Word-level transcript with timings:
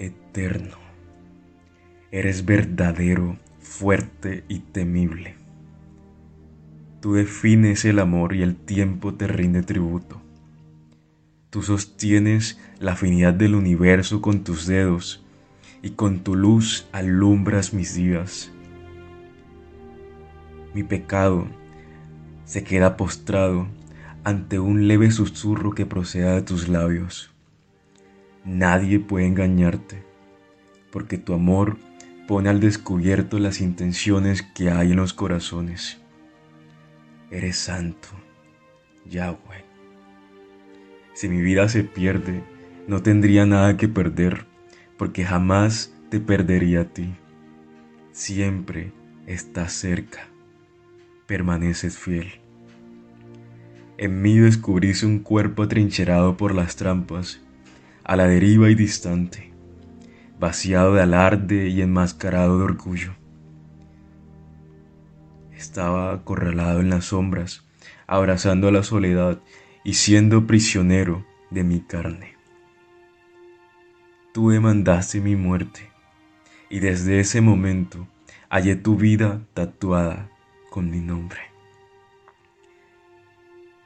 eterno. 0.00 0.76
Eres 2.10 2.44
verdadero, 2.44 3.38
fuerte 3.60 4.42
y 4.48 4.58
temible. 4.58 5.36
Tú 7.00 7.14
defines 7.14 7.84
el 7.84 8.00
amor 8.00 8.34
y 8.34 8.42
el 8.42 8.56
tiempo 8.56 9.14
te 9.14 9.28
rinde 9.28 9.62
tributo. 9.62 10.20
Tú 11.50 11.62
sostienes 11.62 12.58
la 12.78 12.92
afinidad 12.92 13.34
del 13.34 13.54
universo 13.54 14.20
con 14.20 14.42
tus 14.42 14.66
dedos 14.66 15.24
y 15.82 15.90
con 15.90 16.20
tu 16.20 16.34
luz 16.34 16.88
alumbras 16.92 17.72
mis 17.72 17.94
días. 17.94 18.50
Mi 20.74 20.82
pecado 20.82 21.46
se 22.44 22.64
queda 22.64 22.96
postrado 22.96 23.66
ante 24.24 24.58
un 24.58 24.88
leve 24.88 25.10
susurro 25.10 25.72
que 25.72 25.86
proceda 25.86 26.34
de 26.34 26.42
tus 26.42 26.68
labios. 26.68 27.30
Nadie 28.44 29.00
puede 29.00 29.26
engañarte, 29.26 30.02
porque 30.90 31.18
tu 31.18 31.34
amor 31.34 31.76
pone 32.26 32.48
al 32.48 32.60
descubierto 32.60 33.38
las 33.38 33.60
intenciones 33.60 34.42
que 34.42 34.70
hay 34.70 34.92
en 34.92 34.96
los 34.96 35.12
corazones. 35.12 36.00
Eres 37.30 37.58
santo, 37.58 38.08
Yahweh. 39.04 39.64
Si 41.12 41.28
mi 41.28 41.42
vida 41.42 41.68
se 41.68 41.84
pierde, 41.84 42.42
no 42.86 43.02
tendría 43.02 43.44
nada 43.46 43.76
que 43.76 43.88
perder, 43.88 44.46
porque 44.96 45.24
jamás 45.24 45.94
te 46.08 46.18
perdería 46.18 46.80
a 46.82 46.84
ti. 46.84 47.14
Siempre 48.12 48.92
estás 49.26 49.72
cerca, 49.72 50.28
permaneces 51.26 51.98
fiel. 51.98 52.40
En 53.98 54.22
mí 54.22 54.38
descubrís 54.38 55.02
un 55.02 55.18
cuerpo 55.18 55.62
atrincherado 55.62 56.36
por 56.36 56.54
las 56.54 56.76
trampas, 56.76 57.42
a 58.04 58.16
la 58.16 58.26
deriva 58.26 58.70
y 58.70 58.74
distante, 58.74 59.52
vaciado 60.38 60.94
de 60.94 61.02
alarde 61.02 61.68
y 61.68 61.82
enmascarado 61.82 62.58
de 62.58 62.64
orgullo. 62.64 63.14
Estaba 65.52 66.12
acorralado 66.12 66.80
en 66.80 66.90
las 66.90 67.06
sombras, 67.06 67.64
abrazando 68.06 68.70
la 68.70 68.82
soledad 68.82 69.40
y 69.84 69.94
siendo 69.94 70.46
prisionero 70.46 71.26
de 71.50 71.64
mi 71.64 71.80
carne. 71.80 72.36
Tú 74.32 74.50
demandaste 74.50 75.20
mi 75.20 75.36
muerte, 75.36 75.90
y 76.68 76.78
desde 76.78 77.20
ese 77.20 77.40
momento 77.40 78.08
hallé 78.48 78.76
tu 78.76 78.96
vida 78.96 79.42
tatuada 79.54 80.30
con 80.70 80.90
mi 80.90 81.00
nombre 81.00 81.50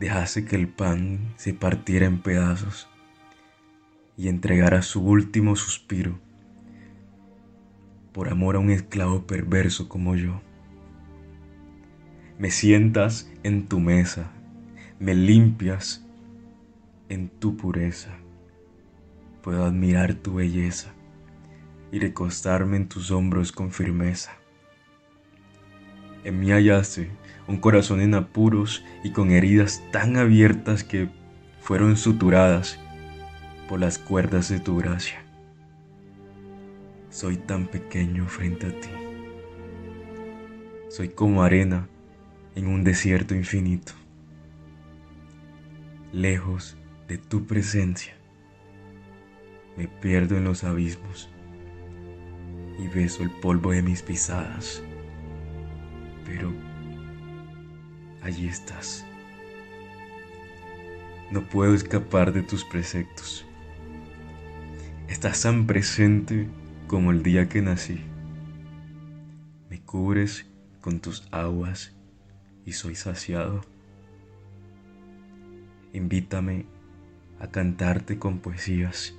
dejase 0.00 0.46
que 0.46 0.56
el 0.56 0.66
pan 0.66 1.34
se 1.36 1.52
partiera 1.52 2.06
en 2.06 2.22
pedazos 2.22 2.88
y 4.20 4.28
entregara 4.28 4.82
su 4.82 5.02
último 5.02 5.56
suspiro 5.56 6.18
por 8.12 8.28
amor 8.28 8.56
a 8.56 8.58
un 8.58 8.68
esclavo 8.68 9.26
perverso 9.26 9.88
como 9.88 10.14
yo. 10.14 10.42
Me 12.38 12.50
sientas 12.50 13.32
en 13.44 13.66
tu 13.66 13.80
mesa, 13.80 14.30
me 14.98 15.14
limpias 15.14 16.04
en 17.08 17.30
tu 17.30 17.56
pureza. 17.56 18.10
Puedo 19.40 19.64
admirar 19.64 20.12
tu 20.12 20.34
belleza 20.34 20.92
y 21.90 21.98
recostarme 21.98 22.76
en 22.76 22.88
tus 22.88 23.10
hombros 23.10 23.52
con 23.52 23.70
firmeza. 23.70 24.32
En 26.24 26.40
mí 26.40 26.50
hallaste 26.50 27.10
un 27.48 27.56
corazón 27.56 28.02
en 28.02 28.14
apuros 28.14 28.84
y 29.02 29.12
con 29.12 29.30
heridas 29.30 29.82
tan 29.92 30.18
abiertas 30.18 30.84
que 30.84 31.08
fueron 31.62 31.96
suturadas 31.96 32.78
por 33.70 33.78
las 33.78 34.00
cuerdas 34.00 34.48
de 34.48 34.58
tu 34.58 34.78
gracia. 34.78 35.22
Soy 37.08 37.36
tan 37.36 37.68
pequeño 37.68 38.26
frente 38.26 38.66
a 38.66 38.80
ti. 38.80 38.90
Soy 40.88 41.10
como 41.10 41.44
arena 41.44 41.88
en 42.56 42.66
un 42.66 42.82
desierto 42.82 43.32
infinito. 43.36 43.92
Lejos 46.12 46.76
de 47.06 47.18
tu 47.18 47.46
presencia, 47.46 48.12
me 49.76 49.86
pierdo 49.86 50.36
en 50.36 50.42
los 50.42 50.64
abismos 50.64 51.30
y 52.76 52.88
beso 52.88 53.22
el 53.22 53.30
polvo 53.30 53.70
de 53.70 53.82
mis 53.82 54.02
pisadas. 54.02 54.82
Pero 56.24 56.52
allí 58.20 58.48
estás. 58.48 59.06
No 61.30 61.48
puedo 61.48 61.72
escapar 61.72 62.32
de 62.32 62.42
tus 62.42 62.64
preceptos. 62.64 63.46
Estás 65.10 65.42
tan 65.42 65.66
presente 65.66 66.46
como 66.86 67.10
el 67.10 67.24
día 67.24 67.48
que 67.48 67.60
nací. 67.60 68.00
Me 69.68 69.80
cubres 69.80 70.46
con 70.80 71.00
tus 71.00 71.26
aguas 71.32 71.96
y 72.64 72.72
soy 72.72 72.94
saciado. 72.94 73.60
Invítame 75.92 76.64
a 77.40 77.48
cantarte 77.48 78.20
con 78.20 78.38
poesías 78.38 79.16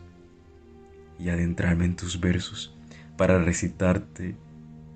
y 1.20 1.28
adentrarme 1.28 1.84
en 1.84 1.98
tus 1.98 2.22
versos 2.22 2.74
para 3.18 3.40
recitarte 3.40 4.38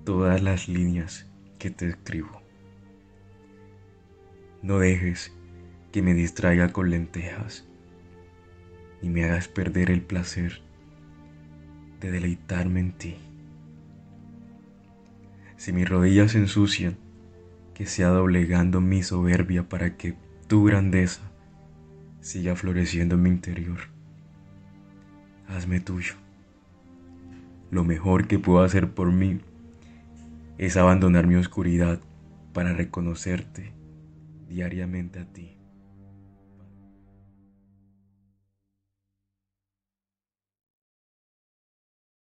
todas 0.04 0.40
las 0.40 0.66
líneas 0.66 1.26
que 1.58 1.68
te 1.68 1.90
escribo. 1.90 2.40
No 4.62 4.78
dejes 4.78 5.30
que 5.92 6.00
me 6.00 6.14
distraiga 6.14 6.72
con 6.72 6.88
lentejas, 6.88 7.66
ni 9.02 9.10
me 9.10 9.24
hagas 9.24 9.46
perder 9.46 9.90
el 9.90 10.00
placer 10.00 10.64
de 12.00 12.10
deleitarme 12.10 12.80
en 12.80 12.92
ti. 12.92 13.16
Si 15.56 15.72
mis 15.72 15.88
rodillas 15.88 16.32
se 16.32 16.38
ensucian, 16.38 16.96
que 17.74 17.86
sea 17.86 18.08
doblegando 18.08 18.80
mi 18.80 19.02
soberbia 19.02 19.68
para 19.68 19.96
que 19.96 20.14
tu 20.46 20.64
grandeza 20.64 21.20
siga 22.20 22.56
floreciendo 22.56 23.16
en 23.16 23.22
mi 23.22 23.28
interior. 23.30 23.78
Hazme 25.48 25.80
tuyo. 25.80 26.14
Lo 27.70 27.84
mejor 27.84 28.26
que 28.26 28.38
puedo 28.38 28.62
hacer 28.62 28.90
por 28.90 29.12
mí 29.12 29.40
es 30.58 30.76
abandonar 30.76 31.26
mi 31.26 31.34
oscuridad 31.34 32.00
para 32.52 32.72
reconocerte 32.72 33.72
diariamente 34.48 35.18
a 35.20 35.24
ti. 35.24 35.55